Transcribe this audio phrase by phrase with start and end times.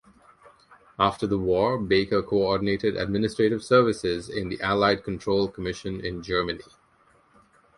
[0.97, 6.63] After the war, Baker co-ordinated administrative services in the Allied Control Commission in Germany.